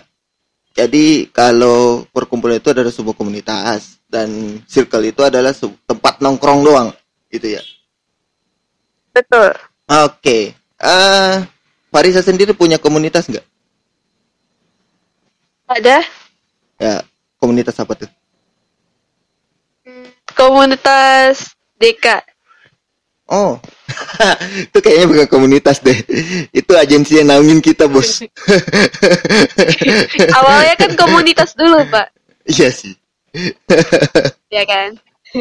jadi 0.73 1.29
kalau 1.35 2.07
perkumpulan 2.09 2.57
itu 2.63 2.71
adalah 2.73 2.95
sebuah 2.95 3.13
komunitas 3.19 4.01
dan 4.07 4.63
circle 4.71 5.05
itu 5.05 5.21
adalah 5.21 5.53
tempat 5.85 6.23
nongkrong 6.23 6.63
doang, 6.65 6.89
gitu 7.29 7.59
ya. 7.59 7.63
Betul. 9.13 9.53
Oke, 9.91 10.57
eh, 10.81 11.35
Farisa 11.93 12.25
sendiri 12.25 12.57
punya 12.57 12.81
komunitas 12.81 13.29
nggak? 13.29 13.45
Ada 15.69 16.05
Ya, 16.81 17.05
komunitas 17.39 17.77
apa 17.79 17.95
tuh? 17.95 18.11
komunitas 20.33 21.55
DK. 21.79 22.25
Oh, 23.29 23.61
itu 24.71 24.78
kayaknya 24.78 25.06
bukan 25.09 25.26
komunitas 25.28 25.80
deh. 25.80 25.97
Itu 26.50 26.73
agensi 26.75 27.21
yang 27.21 27.32
naungin 27.32 27.59
kita, 27.59 27.88
bos. 27.88 28.23
Awalnya 30.38 30.75
kan 30.78 30.90
komunitas 30.97 31.56
dulu 31.56 31.82
Pak, 31.88 32.06
Iya 32.47 32.68
sih. 32.71 32.94
ya 34.52 34.62
kan? 34.66 34.90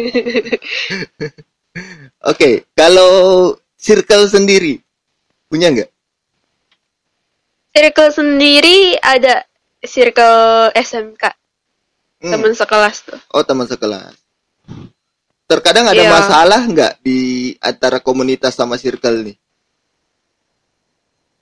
Oke, 2.31 2.67
kalau 2.75 3.11
circle 3.75 4.27
sendiri 4.27 4.79
punya 5.47 5.71
nggak? 5.71 5.89
Circle 7.71 8.11
sendiri 8.11 8.99
ada 8.99 9.47
circle 9.81 10.69
SMK, 10.75 11.23
Hmm. 12.21 12.37
teman 12.37 12.53
sekelas 12.53 13.01
tuh. 13.01 13.17
Oh, 13.33 13.41
teman 13.41 13.65
sekelas. 13.65 14.13
Terkadang 15.51 15.83
ada 15.91 15.99
Iya. 15.99 16.07
masalah 16.07 16.61
nggak 16.63 16.93
di 17.03 17.19
antara 17.59 17.99
komunitas 17.99 18.55
sama 18.55 18.79
circle 18.79 19.27
nih? 19.27 19.35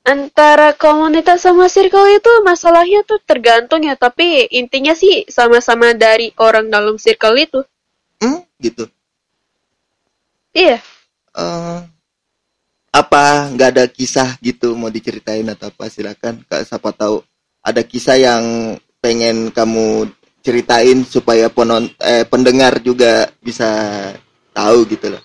Antara 0.01 0.73
komunitas 0.73 1.45
sama 1.45 1.69
circle 1.69 2.17
itu 2.17 2.31
masalahnya 2.41 3.05
tuh 3.05 3.21
tergantung 3.21 3.85
ya, 3.85 3.93
tapi 3.93 4.49
intinya 4.49 4.97
sih 4.97 5.29
sama-sama 5.29 5.93
dari 5.93 6.33
orang 6.41 6.65
dalam 6.73 6.97
circle 6.97 7.37
itu. 7.37 7.61
Hmm, 8.17 8.41
gitu. 8.57 8.89
Iya, 10.57 10.81
Eh, 11.29 11.79
apa 12.89 13.23
nggak 13.53 13.69
ada 13.77 13.85
kisah 13.85 14.33
gitu 14.41 14.73
mau 14.73 14.89
diceritain 14.89 15.45
atau 15.45 15.69
apa? 15.69 15.85
Silakan, 15.87 16.41
kak. 16.49 16.65
Siapa 16.65 16.89
tahu 16.89 17.21
ada 17.61 17.85
kisah 17.85 18.17
yang 18.17 18.43
pengen 18.97 19.53
kamu 19.53 20.09
ceritain 20.39 21.03
supaya 21.03 21.51
penon 21.51 21.89
eh, 21.99 22.23
pendengar 22.27 22.79
juga 22.79 23.27
bisa 23.43 23.67
tahu 24.55 24.87
gitu 24.87 25.13
loh. 25.13 25.23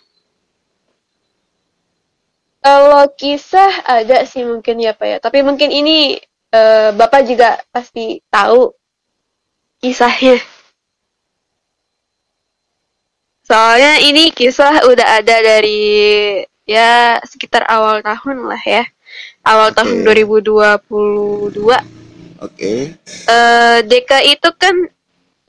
kalau 2.65 3.05
kisah 3.13 3.85
ada 3.85 4.25
sih 4.25 4.41
mungkin 4.41 4.81
ya 4.81 4.97
Pak 4.97 5.05
ya, 5.07 5.19
tapi 5.21 5.45
mungkin 5.45 5.69
ini 5.69 6.17
eh, 6.49 6.91
Bapak 6.97 7.29
juga 7.29 7.61
pasti 7.69 8.25
tahu 8.33 8.73
kisahnya. 9.85 10.41
Soalnya 13.45 14.01
ini 14.01 14.33
kisah 14.33 14.89
udah 14.89 15.21
ada 15.21 15.37
dari 15.45 16.41
ya 16.65 17.21
sekitar 17.21 17.69
awal 17.69 18.01
tahun 18.01 18.49
lah 18.49 18.63
ya. 18.65 18.89
Awal 19.45 19.69
Oke. 19.69 19.77
tahun 19.85 19.97
2022. 20.33 21.69
Oke. 22.41 22.97
eh 23.29 23.79
DK 23.85 24.11
itu 24.33 24.49
kan 24.57 24.73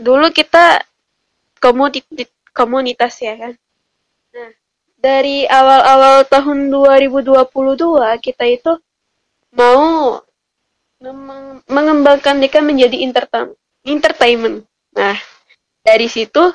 dulu 0.06 0.30
kita 0.30 0.86
komunitas 1.58 2.30
komunitas 2.54 3.14
ya 3.20 3.34
kan. 3.36 3.54
Nah, 4.38 4.52
dari 5.02 5.50
awal-awal 5.50 6.24
tahun 6.30 6.70
2022 6.70 8.22
kita 8.22 8.46
itu 8.46 8.72
mau 9.58 10.22
mengembangkan 11.68 12.40
DK 12.40 12.56
menjadi 12.64 12.98
entertain- 13.02 13.58
entertainment. 13.84 14.64
Nah, 14.96 15.18
dari 15.84 16.08
situ 16.08 16.54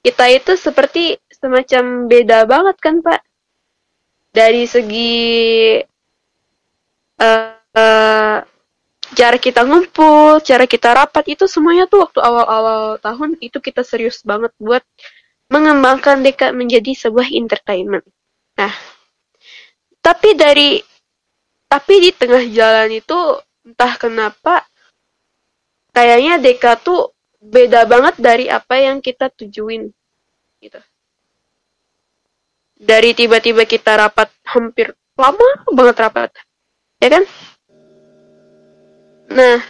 kita 0.00 0.26
itu 0.32 0.56
seperti 0.56 1.20
semacam 1.30 2.08
beda 2.08 2.38
banget 2.48 2.76
kan, 2.80 3.04
Pak? 3.04 3.20
Dari 4.32 4.64
segi 4.64 5.12
eh 7.20 7.60
eh, 7.76 8.36
cara 9.14 9.36
kita 9.36 9.66
ngumpul, 9.66 10.38
cara 10.42 10.64
kita 10.66 10.94
rapat 10.94 11.34
itu 11.34 11.44
semuanya 11.50 11.90
tuh 11.90 12.06
waktu 12.06 12.20
awal-awal 12.22 12.96
tahun 13.02 13.36
itu 13.42 13.58
kita 13.58 13.82
serius 13.82 14.22
banget 14.22 14.54
buat 14.58 14.82
mengembangkan 15.50 16.22
Deka 16.22 16.54
menjadi 16.54 16.94
sebuah 16.94 17.26
entertainment. 17.34 18.06
Nah, 18.54 18.70
tapi 19.98 20.38
dari 20.38 20.78
tapi 21.70 21.94
di 22.02 22.10
tengah 22.14 22.46
jalan 22.50 22.90
itu 22.94 23.18
entah 23.66 23.94
kenapa 23.98 24.66
kayaknya 25.90 26.38
Deka 26.38 26.78
tuh 26.78 27.14
beda 27.40 27.88
banget 27.88 28.14
dari 28.20 28.46
apa 28.46 28.78
yang 28.78 29.02
kita 29.02 29.32
tujuin 29.34 29.90
gitu. 30.62 30.80
Dari 32.80 33.12
tiba-tiba 33.12 33.68
kita 33.68 33.96
rapat 33.96 34.32
hampir 34.46 34.94
lama 35.18 35.48
banget 35.68 35.96
rapat. 36.00 36.30
Ya 37.00 37.08
kan? 37.12 37.24
Nah, 39.30 39.62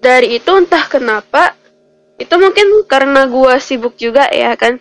dari 0.00 0.40
itu 0.40 0.50
entah 0.56 0.88
kenapa 0.88 1.52
itu 2.16 2.34
mungkin 2.40 2.88
karena 2.88 3.28
gua 3.28 3.60
sibuk 3.60 3.94
juga 4.00 4.26
ya 4.32 4.56
kan. 4.56 4.80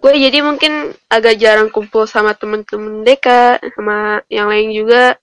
Gue 0.00 0.20
jadi 0.20 0.44
mungkin 0.44 0.92
agak 1.08 1.40
jarang 1.40 1.72
kumpul 1.72 2.04
sama 2.04 2.36
temen-temen 2.36 3.08
Deka 3.08 3.56
sama 3.72 4.20
yang 4.28 4.52
lain 4.52 4.68
juga 4.76 5.16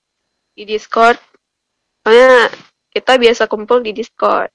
di 0.57 0.65
Discord. 0.65 1.21
Soalnya 2.01 2.49
kita 2.89 3.21
biasa 3.21 3.45
kumpul 3.45 3.85
di 3.85 3.93
Discord. 3.93 4.49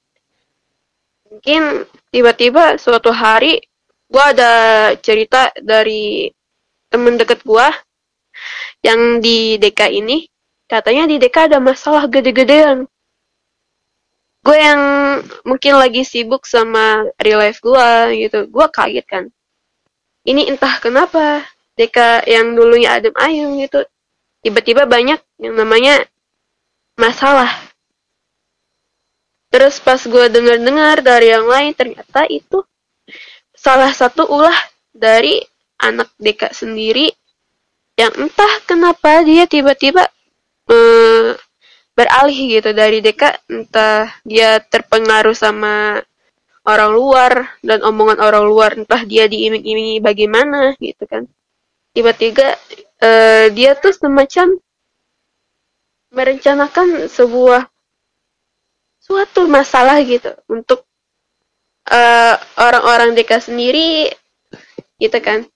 Mungkin 1.31 1.87
tiba-tiba 2.11 2.75
suatu 2.75 3.11
hari 3.11 3.59
gua 4.07 4.35
ada 4.35 4.51
cerita 4.99 5.51
dari 5.59 6.31
temen 6.91 7.19
deket 7.19 7.43
gua 7.43 7.71
yang 8.83 9.19
di 9.19 9.59
DK 9.59 9.99
ini 9.99 10.27
katanya 10.67 11.07
di 11.07 11.19
DK 11.19 11.51
ada 11.51 11.59
masalah 11.59 12.07
gede-gedean 12.07 12.87
gue 14.47 14.57
yang 14.57 14.81
mungkin 15.43 15.75
lagi 15.75 16.07
sibuk 16.07 16.47
sama 16.47 17.03
real 17.19 17.43
life 17.43 17.59
gue 17.59 17.89
gitu. 18.15 18.47
Gue 18.47 18.65
kaget 18.71 19.03
kan. 19.03 19.23
Ini 20.23 20.47
entah 20.47 20.79
kenapa 20.79 21.43
Deka 21.75 22.23
yang 22.23 22.55
dulunya 22.55 22.95
adem 22.95 23.13
ayem 23.19 23.59
gitu 23.59 23.83
tiba-tiba 24.41 24.87
banyak 24.87 25.19
yang 25.43 25.55
namanya 25.59 26.07
masalah. 26.95 27.51
Terus 29.51 29.83
pas 29.83 29.99
gue 29.99 30.25
dengar-dengar 30.31 31.03
dari 31.03 31.35
yang 31.35 31.43
lain 31.47 31.75
ternyata 31.75 32.23
itu 32.31 32.63
salah 33.51 33.91
satu 33.91 34.23
ulah 34.31 34.55
dari 34.95 35.43
anak 35.83 36.07
Deka 36.15 36.55
sendiri 36.55 37.11
yang 37.99 38.13
entah 38.15 38.53
kenapa 38.63 39.25
dia 39.27 39.49
tiba-tiba 39.49 40.07
eh, 40.69 41.35
beralih 41.97 42.61
gitu. 42.61 42.69
Dari 42.77 43.01
Deka 43.01 43.41
entah 43.49 44.13
dia 44.21 44.61
terpengaruh 44.61 45.33
sama 45.33 46.05
orang 46.67 46.91
luar 46.93 47.31
dan 47.65 47.81
omongan 47.81 48.21
orang 48.21 48.45
luar 48.45 48.71
entah 48.77 49.01
dia 49.01 49.25
diiming-imingi 49.25 49.97
bagaimana 49.97 50.77
gitu 50.77 51.09
kan. 51.09 51.25
Tiba-tiba 51.97 52.53
eh, 53.01 53.49
dia 53.49 53.73
tuh 53.73 53.97
semacam 53.97 54.61
merencanakan 56.13 57.09
sebuah 57.09 57.65
suatu 59.01 59.49
masalah 59.49 59.97
gitu 60.05 60.37
untuk 60.45 60.85
eh, 61.89 62.35
orang-orang 62.61 63.17
Deka 63.17 63.41
sendiri 63.41 64.13
gitu 65.01 65.17
kan. 65.17 65.49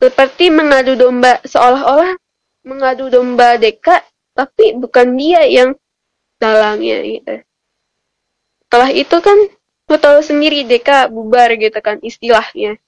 Seperti 0.00 0.48
mengadu 0.48 0.96
domba 0.96 1.44
seolah-olah 1.44 2.16
mengadu 2.64 3.12
domba 3.12 3.60
Deka 3.60 4.00
tapi 4.40 4.72
bukan 4.72 5.20
dia 5.20 5.44
yang 5.44 5.76
dalangnya 6.40 7.04
gitu. 7.04 7.34
Setelah 8.64 8.90
itu 8.96 9.16
kan 9.20 9.38
lo 9.90 9.96
tahu 10.00 10.24
sendiri 10.24 10.64
Deka 10.64 11.12
bubar 11.12 11.52
gitu 11.60 11.76
kan 11.84 12.00
istilahnya. 12.00 12.80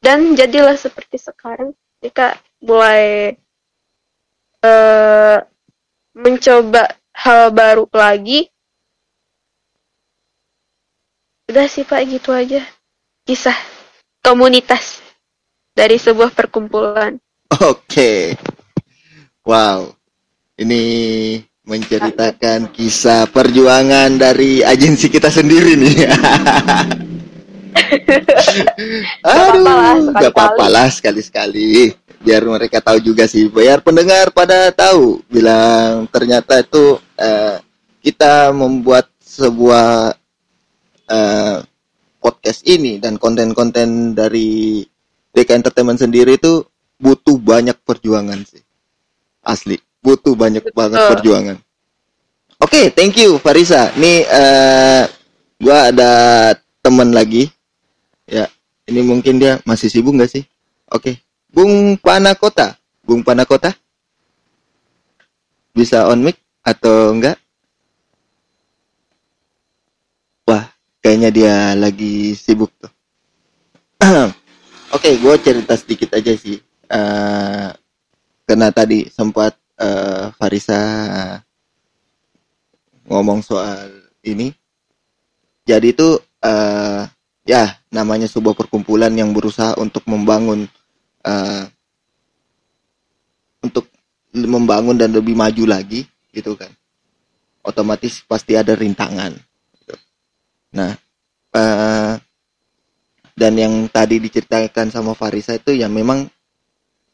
Dan 0.00 0.32
jadilah 0.32 0.80
seperti 0.80 1.20
sekarang 1.20 1.76
Deka 2.00 2.40
mulai 2.64 3.36
eh 4.64 5.38
mencoba 6.16 6.88
hal 7.12 7.52
baru 7.52 7.84
lagi. 7.92 8.48
Udah 11.52 11.68
sih 11.68 11.84
pak 11.84 12.00
gitu 12.08 12.32
aja. 12.32 12.64
Kisah 13.28 13.56
komunitas 14.24 15.04
dari 15.76 16.00
sebuah 16.00 16.32
perkumpulan. 16.32 17.20
Oke. 17.60 18.32
Wow. 19.44 19.92
Ini 20.56 20.82
menceritakan 21.68 22.72
kisah 22.72 23.28
perjuangan 23.28 24.16
dari 24.16 24.64
agensi 24.64 25.12
kita 25.12 25.28
sendiri 25.28 25.76
nih. 25.76 25.96
Aduh, 29.24 30.12
gak 30.16 30.32
apa-apa 30.32 30.66
lah 30.72 30.88
sekali-sekali. 30.88 31.92
Biar 32.24 32.40
mereka 32.48 32.80
tahu 32.80 33.04
juga 33.04 33.28
sih. 33.28 33.52
Biar 33.52 33.84
pendengar 33.84 34.32
pada 34.32 34.72
tahu. 34.72 35.20
Bilang 35.28 36.08
ternyata 36.08 36.64
itu 36.64 36.96
eh, 37.20 37.60
kita 38.00 38.48
membuat 38.56 39.12
sebuah 39.20 40.16
eh, 41.12 41.58
podcast 42.16 42.64
ini 42.64 42.96
dan 42.96 43.20
konten-konten 43.20 44.16
dari 44.16 44.80
DK 45.36 45.60
Entertainment 45.60 46.00
sendiri 46.00 46.40
itu 46.40 46.64
butuh 46.96 47.36
banyak 47.36 47.76
perjuangan 47.84 48.40
sih. 48.48 48.64
Asli, 49.44 49.76
butuh 50.00 50.32
banyak 50.32 50.64
banget 50.72 50.98
Betul. 50.98 51.10
perjuangan. 51.14 51.56
Oke, 52.64 52.88
thank 52.96 53.20
you 53.20 53.36
Farisa. 53.36 53.92
Nih 54.00 54.24
eh 54.24 55.04
gua 55.60 55.92
ada 55.92 56.10
teman 56.80 57.12
lagi. 57.12 57.52
Ya, 58.24 58.48
ini 58.88 59.04
mungkin 59.04 59.36
dia 59.36 59.60
masih 59.68 59.92
sibuk 59.92 60.16
nggak 60.16 60.32
sih? 60.32 60.44
Oke. 60.88 61.20
Bung 61.52 62.00
Panakota. 62.00 62.80
Bung 63.04 63.20
Panakota. 63.20 63.76
Bisa 65.76 66.08
on 66.08 66.24
mic 66.24 66.40
atau 66.64 67.12
enggak? 67.12 67.36
Wah, 70.48 70.72
kayaknya 71.04 71.28
dia 71.28 71.54
lagi 71.76 72.32
sibuk 72.32 72.72
tuh. 72.80 72.92
Oke, 74.94 75.18
gue 75.18 75.34
cerita 75.42 75.74
sedikit 75.74 76.16
aja 76.16 76.32
sih. 76.32 76.62
Eh, 76.88 77.68
karena 78.44 78.68
tadi 78.70 79.08
sempat 79.08 79.56
eh, 79.80 80.30
Farisa 80.36 80.80
ngomong 83.08 83.40
soal 83.44 83.88
ini. 84.24 84.52
Jadi 85.64 85.96
itu 85.96 86.20
eh, 86.44 87.02
ya 87.44 87.64
namanya 87.92 88.28
sebuah 88.28 88.52
perkumpulan 88.56 89.12
yang 89.16 89.32
berusaha 89.32 89.76
untuk 89.80 90.04
membangun 90.08 90.68
eh, 91.24 91.64
untuk 93.64 93.88
membangun 94.36 95.00
dan 95.00 95.12
lebih 95.12 95.32
maju 95.32 95.64
lagi 95.64 96.04
gitu 96.32 96.52
kan. 96.56 96.68
Otomatis 97.64 98.20
pasti 98.28 98.60
ada 98.60 98.76
rintangan. 98.76 99.32
gitu. 99.80 99.94
Nah, 100.76 100.92
eh, 101.56 102.12
dan 103.34 103.52
yang 103.56 103.88
tadi 103.88 104.20
diceritakan 104.20 104.92
sama 104.92 105.16
Farisa 105.16 105.56
itu 105.56 105.72
ya 105.72 105.88
memang 105.88 106.28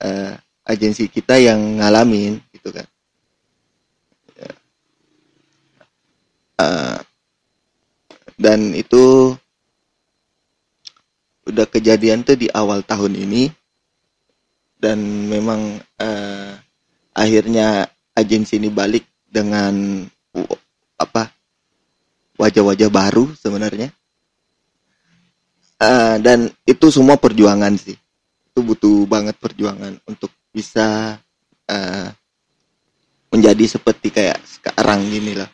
eh, 0.02 0.34
agensi 0.70 1.10
kita 1.10 1.34
yang 1.42 1.82
ngalamin 1.82 2.38
gitu 2.54 2.70
kan. 2.70 2.86
Eh, 6.60 6.98
dan 8.36 8.76
itu 8.76 9.32
udah 11.48 11.66
kejadian 11.66 12.22
tuh 12.22 12.36
di 12.36 12.46
awal 12.52 12.84
tahun 12.84 13.16
ini. 13.16 13.48
Dan 14.80 15.28
memang 15.28 15.76
eh, 16.00 16.52
akhirnya 17.12 17.84
agensi 18.16 18.56
ini 18.56 18.72
balik 18.72 19.04
dengan 19.28 20.04
uh, 20.32 20.56
apa 20.96 21.28
wajah-wajah 22.40 22.88
baru 22.88 23.28
sebenarnya. 23.36 23.92
Eh, 25.80 26.16
dan 26.24 26.48
itu 26.64 26.86
semua 26.88 27.20
perjuangan 27.20 27.76
sih. 27.76 27.96
Itu 28.52 28.64
butuh 28.64 29.04
banget 29.04 29.36
perjuangan 29.36 30.00
untuk 30.08 30.32
bisa 30.50 31.18
eh, 31.70 32.08
menjadi 33.30 33.64
seperti 33.78 34.10
kayak 34.10 34.38
sekarang 34.42 35.06
gini 35.06 35.38
lah. 35.38 35.50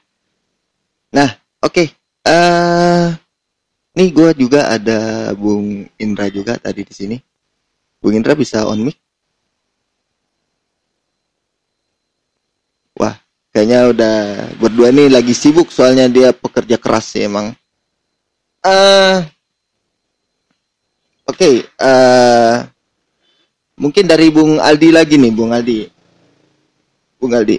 Nah 1.12 1.30
oke 1.62 1.84
eh 2.26 3.06
nih 3.96 4.08
gue 4.12 4.30
juga 4.36 4.68
ada 4.72 5.32
Bung 5.36 5.88
Indra 6.00 6.28
juga 6.32 6.56
tadi 6.60 6.82
di 6.84 6.94
sini. 6.96 7.16
Bung 8.00 8.16
Indra 8.16 8.32
bisa 8.36 8.64
on 8.64 8.80
mic? 8.88 8.96
Wah 12.96 13.16
kayaknya 13.52 13.92
udah 13.92 14.16
berdua 14.56 14.88
nih 14.92 15.12
lagi 15.12 15.36
sibuk 15.36 15.68
soalnya 15.68 16.08
dia 16.08 16.32
pekerja 16.32 16.76
keras 16.80 17.12
sih 17.12 17.28
emang. 17.28 17.52
Eh 18.64 19.36
Oke, 21.26 21.66
eh 21.66 22.56
mungkin 23.76 24.04
dari 24.08 24.32
Bung 24.32 24.58
Aldi 24.58 24.88
lagi 24.92 25.20
nih, 25.20 25.32
Bung 25.32 25.52
Aldi. 25.52 25.88
Bung 27.20 27.32
Aldi. 27.32 27.56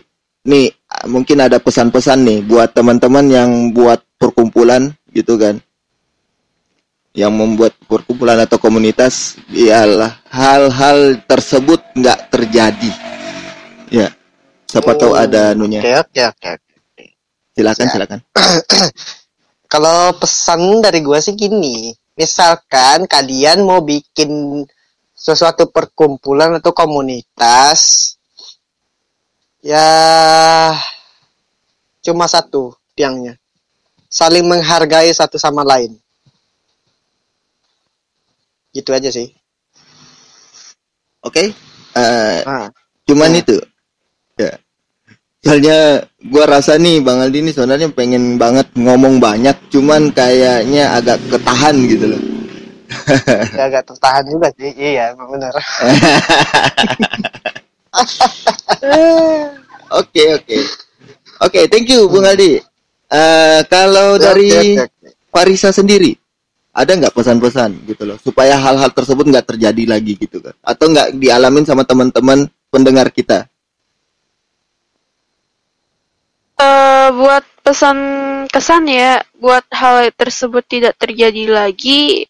Nih, 0.48 0.72
mungkin 1.12 1.38
ada 1.44 1.60
pesan-pesan 1.60 2.24
nih 2.24 2.40
buat 2.46 2.72
teman-teman 2.72 3.26
yang 3.28 3.50
buat 3.76 4.00
perkumpulan 4.18 4.90
gitu 5.12 5.36
kan. 5.38 5.60
Yang 7.18 7.34
membuat 7.34 7.74
perkumpulan 7.90 8.38
atau 8.46 8.62
komunitas 8.62 9.36
ialah 9.50 10.22
hal-hal 10.30 11.18
tersebut 11.26 11.82
nggak 11.98 12.30
terjadi. 12.30 12.92
Ya. 13.90 14.14
Siapa 14.68 14.94
tahu 15.00 15.16
ada 15.16 15.56
anunya. 15.56 15.80
Oke, 15.80 15.96
oke, 15.96 16.22
oke. 16.28 16.48
oke. 16.54 17.06
Silakan, 17.56 17.86
Ya. 17.88 17.92
silakan. 17.96 18.20
Kalau 19.74 20.16
pesan 20.16 20.80
dari 20.80 21.04
gua 21.04 21.20
sih 21.20 21.36
gini, 21.36 21.92
misalkan 22.16 23.04
kalian 23.08 23.68
mau 23.68 23.84
bikin 23.84 24.64
sesuatu 25.18 25.74
perkumpulan 25.74 26.62
atau 26.62 26.70
komunitas, 26.72 28.14
ya 29.66 29.82
cuma 32.06 32.30
satu 32.30 32.78
tiangnya, 32.94 33.34
saling 34.08 34.46
menghargai 34.46 35.10
satu 35.10 35.42
sama 35.42 35.66
lain. 35.66 35.98
Gitu 38.70 38.94
aja 38.94 39.10
sih. 39.10 39.34
Oke. 41.26 41.50
Eh 41.98 42.40
Nah, 42.46 42.70
cuman 43.10 43.34
Ya. 43.34 43.40
itu 43.42 43.58
ya 44.38 44.54
soalnya 45.42 46.06
gua 46.30 46.46
rasa 46.46 46.78
nih 46.78 47.02
bang 47.02 47.26
Aldi 47.26 47.40
ini 47.42 47.52
sebenarnya 47.56 47.90
pengen 47.90 48.38
banget 48.38 48.70
ngomong 48.78 49.18
banyak 49.18 49.56
cuman 49.74 50.14
kayaknya 50.14 50.94
agak 50.94 51.18
ketahan 51.32 51.74
gitu 51.90 52.06
loh 52.14 52.22
ya 53.58 53.64
agak 53.68 53.84
tertahan 53.94 54.26
juga 54.28 54.48
sih. 54.56 54.72
Iya, 54.76 55.16
benar. 55.16 55.54
oke 60.00 60.24
oke 60.38 60.58
Oke, 61.38 61.70
thank 61.70 61.86
you 61.86 62.10
Bung 62.10 62.26
Aldi. 62.26 62.58
Eh, 63.08 63.62
kalau 63.70 64.18
dari 64.18 64.50
Oke, 64.50 64.90
oke, 64.90 64.90
oke. 64.90 65.10
Farisa 65.30 65.70
sendiri, 65.70 66.18
ada 66.74 66.92
nggak 66.98 67.14
pesan-pesan 67.14 67.86
gitu 67.86 68.04
loh, 68.10 68.18
supaya 68.18 68.58
hal-hal 68.58 68.90
tersebut 68.90 69.22
nggak 69.30 69.54
terjadi 69.54 69.84
lagi 69.86 70.18
gitu 70.18 70.42
kan? 70.42 70.56
Atau 70.66 70.90
nggak 70.90 71.14
dialamin 71.16 71.64
sama 71.64 71.86
teman-teman 71.86 72.50
pendengar 72.74 73.14
kita? 73.14 73.46
Eh, 76.58 77.10
buat 77.14 77.46
pesan 77.62 77.98
kesan 78.50 78.90
ya, 78.90 79.22
buat 79.38 79.64
hal 79.70 80.10
tersebut 80.18 80.66
tidak 80.66 80.98
terjadi 80.98 81.54
lagi, 81.54 82.26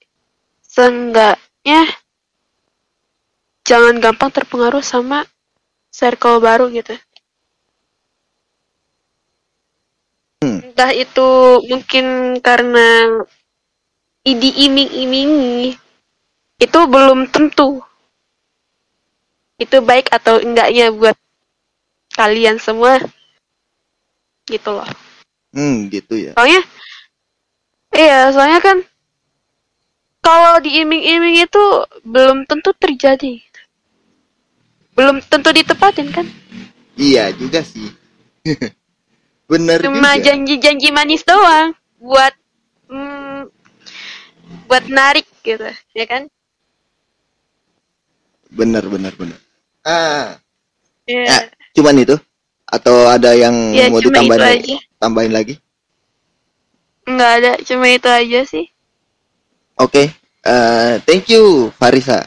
seenggaknya 0.77 1.89
jangan 3.65 3.97
gampang 3.97 4.29
terpengaruh 4.29 4.85
sama 4.85 5.25
circle 5.89 6.37
baru 6.37 6.69
gitu. 6.69 6.93
Hmm. 10.45 10.61
Entah 10.61 10.93
itu 10.93 11.29
mungkin 11.65 12.37
karena 12.45 13.09
diiming-imingi, 14.21 15.73
itu 16.61 16.79
belum 16.85 17.25
tentu. 17.33 17.81
Itu 19.57 19.81
baik 19.81 20.13
atau 20.13 20.37
enggaknya 20.37 20.93
buat 20.93 21.17
kalian 22.13 22.61
semua. 22.61 23.01
Gitu 24.45 24.69
loh. 24.69 24.85
Hmm, 25.57 25.89
gitu 25.89 26.13
ya. 26.13 26.37
Soalnya, 26.37 26.61
iya, 27.97 28.29
soalnya 28.29 28.61
kan 28.61 28.77
kalau 30.27 30.53
diiming-iming 30.65 31.35
itu 31.47 31.63
belum 32.03 32.37
tentu 32.49 32.71
terjadi. 32.75 33.33
Belum 34.99 35.17
tentu 35.31 35.49
ditepatin 35.55 36.07
kan? 36.11 36.27
Iya 36.97 37.31
juga 37.39 37.61
sih. 37.63 37.87
Bener 39.51 39.81
Cuma 39.83 40.09
janji-janji 40.25 40.87
manis 40.97 41.23
doang 41.29 41.69
buat 42.01 42.33
mm, 42.91 43.41
buat 44.67 44.85
narik 44.97 45.27
gitu, 45.47 45.69
ya 45.97 46.05
kan? 46.11 46.21
Bener, 48.51 48.83
bener, 48.87 49.13
bener. 49.19 49.39
Ah, 49.83 50.39
Iya. 51.07 51.23
ya, 51.27 51.39
cuman 51.75 51.95
itu? 52.03 52.15
Atau 52.67 53.07
ada 53.07 53.31
yang 53.35 53.55
Ya, 53.71 53.87
mau 53.87 53.99
ditambahin 54.03 54.43
aja. 54.43 54.77
tambahin 54.99 55.31
lagi? 55.35 55.55
Nggak 57.11 57.31
ada, 57.41 57.51
cuma 57.67 57.85
itu 57.97 58.09
aja 58.19 58.39
sih. 58.51 58.65
Oke, 59.77 60.09
eh, 60.41 60.93
thank 61.05 61.29
you 61.29 61.69
Farisa. 61.77 62.25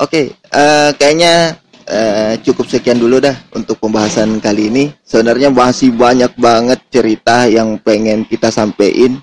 Oke, 0.00 0.40
eh, 0.40 0.90
kayaknya 0.96 1.60
eh, 1.84 2.40
cukup 2.40 2.64
sekian 2.64 2.96
dulu 2.96 3.20
dah 3.20 3.36
untuk 3.52 3.76
pembahasan 3.76 4.40
kali 4.40 4.72
ini. 4.72 4.84
Sebenarnya 5.04 5.52
masih 5.52 5.92
banyak 5.92 6.32
banget 6.40 6.80
cerita 6.88 7.44
yang 7.44 7.76
pengen 7.84 8.24
kita 8.24 8.48
sampein. 8.48 9.20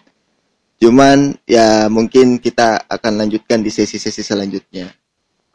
Cuman 0.78 1.34
ya 1.50 1.90
mungkin 1.90 2.38
kita 2.38 2.86
akan 2.86 3.26
lanjutkan 3.26 3.66
di 3.66 3.74
sesi-sesi 3.74 4.22
selanjutnya. 4.22 4.94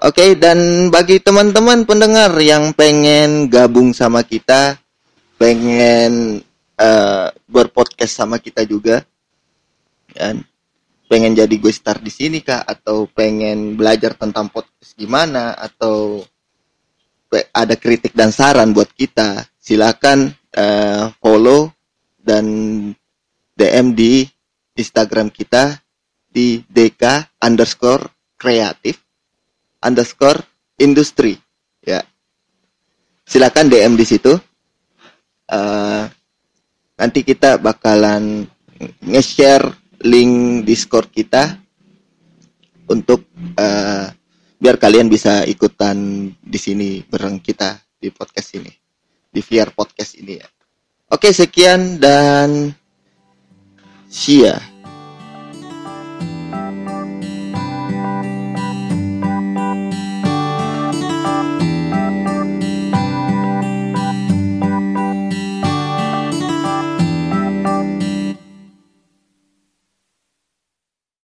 Oke, 0.02 0.34
dan 0.34 0.90
bagi 0.90 1.22
teman-teman 1.22 1.86
pendengar 1.86 2.34
yang 2.42 2.74
pengen 2.74 3.46
gabung 3.46 3.94
sama 3.94 4.26
kita, 4.26 4.78
pengen 5.38 6.42
eh, 6.74 7.26
berpodcast 7.46 8.18
sama 8.18 8.42
kita 8.42 8.66
juga, 8.66 9.02
dan 10.14 10.42
pengen 11.08 11.32
jadi 11.32 11.50
gue 11.56 11.72
star 11.72 11.98
di 12.04 12.12
sini 12.12 12.44
kah 12.44 12.60
atau 12.62 13.08
pengen 13.08 13.74
belajar 13.74 14.12
tentang 14.14 14.52
podcast 14.52 14.92
gimana? 14.92 15.56
Atau 15.56 16.22
ada 17.32 17.74
kritik 17.80 18.12
dan 18.12 18.28
saran 18.28 18.76
buat 18.76 18.92
kita? 18.92 19.48
Silakan 19.56 20.28
eh, 20.52 21.08
follow 21.16 21.72
dan 22.20 22.44
DM 23.56 23.96
di 23.96 24.28
Instagram 24.76 25.32
kita 25.32 25.80
di 26.28 26.60
DK 26.68 27.34
underscore 27.40 28.36
kreatif 28.36 29.00
underscore 29.82 30.44
industri. 30.78 31.34
Ya. 31.82 32.04
Silakan 33.24 33.72
DM 33.72 33.96
di 33.96 34.04
situ. 34.04 34.36
Eh, 35.48 36.04
nanti 37.00 37.20
kita 37.24 37.56
bakalan 37.56 38.44
nge-share 39.02 39.87
link 40.04 40.62
Discord 40.66 41.10
kita 41.10 41.58
untuk 42.88 43.26
eh, 43.58 44.06
biar 44.58 44.76
kalian 44.76 45.06
bisa 45.06 45.46
ikutan 45.46 46.28
di 46.38 46.58
sini 46.58 47.02
bareng 47.02 47.38
kita 47.38 47.78
di 47.98 48.10
podcast 48.10 48.58
ini 48.58 48.72
di 49.28 49.40
VR 49.44 49.70
podcast 49.76 50.18
ini 50.18 50.34
ya. 50.38 50.48
Oke 51.08 51.32
sekian 51.32 52.00
dan 52.00 52.72
see 54.08 54.44
ya. 54.44 54.56